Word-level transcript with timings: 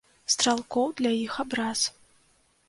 Стралкоў 0.35 0.87
для 1.01 1.11
іх 1.25 1.37
абраз. 1.45 1.85